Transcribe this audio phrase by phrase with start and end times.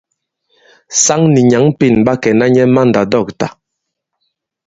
[1.03, 3.47] Saŋ nì nyǎŋ Pên ɓa kɛ̀na nyɛ i mandàdɔ̂ktà.